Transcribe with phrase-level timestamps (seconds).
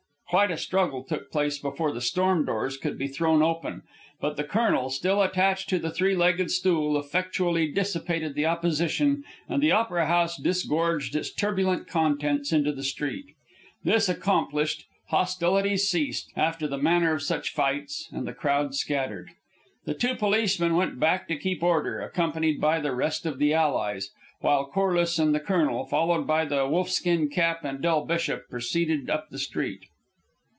[0.31, 3.81] Quite a struggle took place before the storm doors could be thrown open;
[4.21, 9.61] but the colonel, still attached to the three legged stool, effectually dissipated the opposition, and
[9.61, 13.25] the Opera House disgorged its turbulent contents into the street.
[13.83, 19.31] This accomplished, hostilities ceased, after the manner of such fights, and the crowd scattered.
[19.83, 24.11] The two policemen went back to keep order, accompanied by the rest of the allies,
[24.39, 29.09] while Corliss and the colonel, followed by the Wolf Skin Cap and Del Bishop, proceeded
[29.09, 29.81] up the street.